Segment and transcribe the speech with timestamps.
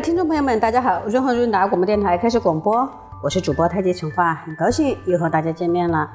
[0.00, 1.02] 听众朋友们，大家好！
[1.06, 2.88] 润和润达广播电台开始广播，
[3.22, 6.10] 我是主播太极陈化，很高兴又和大家见面了。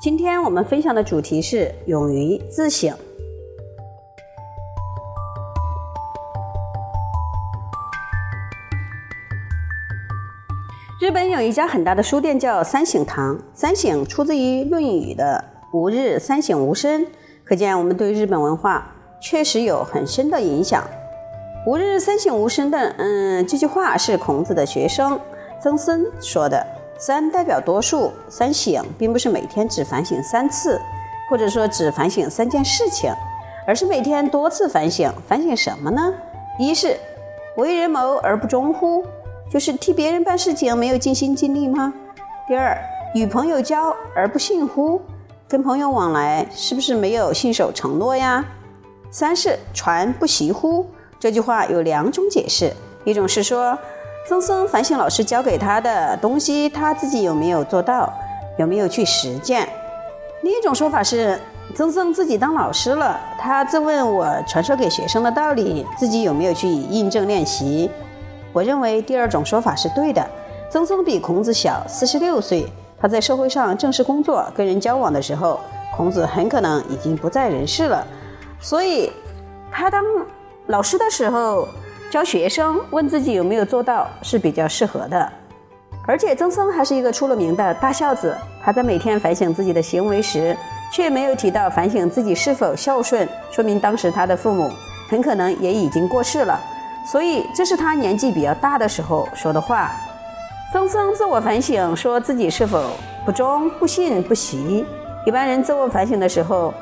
[0.00, 2.92] 今天我们分享的主题是勇于自省。
[11.00, 17.06] 日本有一家很大的书店叫三省堂，三省出自于《论语》的“吾日三省吾身”，
[17.44, 20.82] 可见我们对日本文化确实有很深的影响。
[21.66, 25.20] 吾日三省吾身的，嗯，这句话是孔子的学生
[25.62, 26.66] 曾参说的。
[26.98, 30.80] 三代表多数，三省并不是每天只反省三次，
[31.28, 33.12] 或者说只反省三件事情，
[33.66, 35.12] 而是每天多次反省。
[35.28, 36.14] 反省什么呢？
[36.58, 36.96] 一是
[37.58, 39.04] 为人谋而不忠乎？
[39.50, 41.92] 就是替别人办事情没有尽心尽力吗？
[42.48, 42.74] 第二，
[43.14, 45.00] 与朋友交而不信乎？
[45.46, 48.42] 跟朋友往来是不是没有信守承诺呀？
[49.10, 50.86] 三是传不习乎？
[51.20, 52.72] 这句话有两种解释，
[53.04, 53.78] 一种是说
[54.26, 58.10] 曾参反省老师教给他的东西，他自己有没有做到，
[58.58, 59.66] 有没有去实践；
[60.42, 61.38] 另一种说法是
[61.76, 67.90] 曾参自己当老师了，他自问我传授给学生的道理，自己有没有去印证练习。
[68.50, 70.26] 我认为第二种说法是对的。
[70.70, 72.66] 曾参比孔子小四十六岁，
[72.98, 75.60] 他在社会上正式工作、跟人交往的时候，
[75.94, 78.06] 孔子很可能已经不在人世了，
[78.58, 79.12] 所以
[79.70, 80.02] 他当。
[80.70, 81.66] 老师的时候
[82.12, 85.32] 教学生，问自己有没有做到是比较适合的。
[86.06, 90.56] 而且曾参还是一个出了名的大孝子，他在每天反省自己的行为时，
[90.92, 94.70] 却没有提到反省自己是否孝顺，说明当时他的父母
[95.08, 96.60] 很可能也已经过世了。
[97.04, 99.90] 所以这是他年纪比较大的时候说的话。
[100.72, 102.92] 曾参自我反省，说自己是否
[103.26, 104.86] 不忠、不信、不习。
[105.26, 106.72] 一般人自我反省的时候。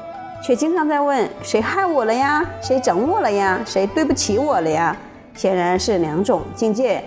[0.42, 2.44] 却经常在问谁害我了呀？
[2.62, 3.60] 谁整我了呀？
[3.66, 4.96] 谁对不起我了呀？
[5.34, 7.02] 显然是两种境界。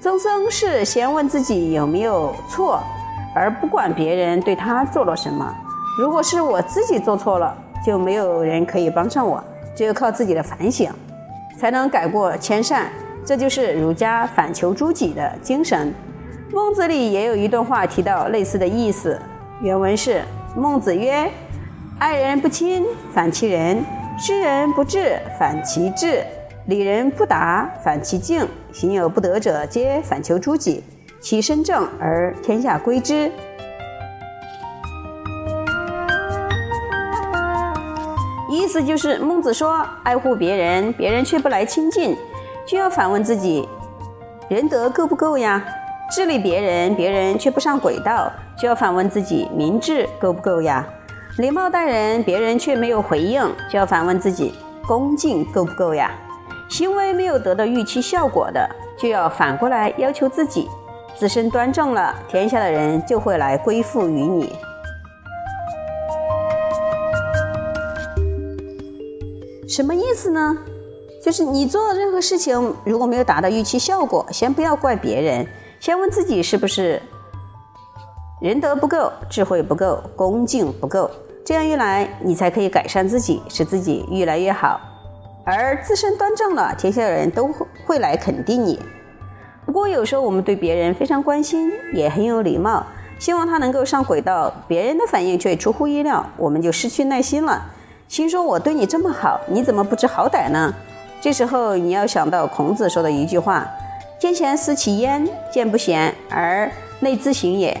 [0.00, 2.80] 曾参是先问自己有没有错，
[3.34, 5.52] 而不管别人对他做了什么。
[5.98, 9.42] 如果是我自己做错了，就没有人可以帮上我，
[9.76, 10.90] 只有靠自己的反省，
[11.58, 12.88] 才能改过迁善。
[13.24, 15.92] 这就是儒家反求诸己的精神。
[16.52, 19.20] 孟子里也有一段话提到类似的意思，
[19.60, 20.22] 原文是：
[20.56, 21.28] 孟子曰。
[21.98, 23.78] 爱人不亲，反其人；
[24.16, 26.22] 知人不智，反其智；
[26.66, 28.46] 理人不达，反其境。
[28.72, 30.84] 行有不得者，皆反求诸己。
[31.20, 33.32] 其身正而天下归之。
[38.48, 42.16] 意思就是，孟子说，爱护别人，别人却不来亲近，
[42.64, 43.68] 就要反问自己：
[44.48, 45.64] 仁德够不够呀？
[46.12, 50.86] 治理别人，别人却不上轨道，就要反问自己：明智够不够呀？
[51.38, 53.40] 礼貌待人，别人却没有回应，
[53.70, 54.52] 就要反问自己：
[54.88, 56.10] 恭敬够不够呀？
[56.68, 58.68] 行为没有得到预期效果的，
[58.98, 60.68] 就要反过来要求自己：
[61.16, 64.52] 自身端正了，天下的人就会来归附于你。
[69.68, 70.58] 什么意思呢？
[71.22, 75.46] 就是你做任何事情如果没有达到预期效果，先不要怪别人，
[75.78, 77.00] 先问自己是不是
[78.40, 81.08] 仁德不够，智慧不够，恭敬不够。
[81.48, 84.78] 这样一来，你才可以改善自己，使自己越来越好。
[85.46, 87.48] 而自身端正了，天下人都
[87.86, 88.78] 会来肯定你。
[89.64, 92.84] 不过有时候我们对别人非常关心，也很有礼貌，
[93.18, 97.64] 希望他能够上轨道，别人的反应却出乎意料，我们就失去耐心了。
[98.08, 100.74] 心说我对你这么好，你怎么不知好歹呢？
[101.18, 103.66] 这时候你要想到孔子说的一句话
[104.20, 106.70] ：“见贤思齐焉，见不贤而
[107.00, 107.74] 内自省也。”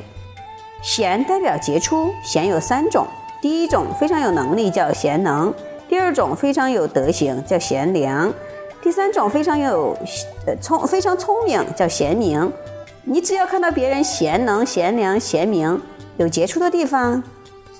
[0.80, 3.06] 贤代表杰出，贤有三种。
[3.40, 5.54] 第一种非常有能力叫贤能，
[5.88, 8.32] 第二种非常有德行叫贤良，
[8.82, 9.96] 第三种非常有
[10.46, 12.52] 呃聪非常聪明叫贤明。
[13.04, 15.80] 你只要看到别人贤能、贤良、贤明，
[16.16, 17.22] 有杰出的地方，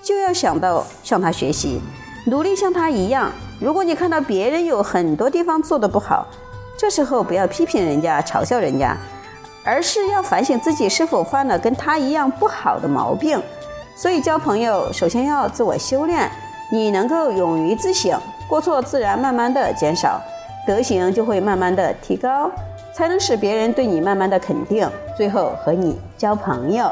[0.00, 1.80] 就要想到向他学习，
[2.26, 3.32] 努力像他一样。
[3.60, 6.26] 如果你看到别人有很多地方做得不好，
[6.78, 8.96] 这时候不要批评人家、嘲笑人家，
[9.64, 13.42] 而是要反省自己是否犯了跟他一样不好的毛病。
[13.98, 16.30] 所以交朋友，首先要自我修炼。
[16.70, 18.16] 你能够勇于自省，
[18.48, 20.20] 过错自然慢慢的减少，
[20.64, 22.48] 德行就会慢慢的提高，
[22.92, 26.88] 才能使别人对你慢慢的肯定，最后和你交朋友。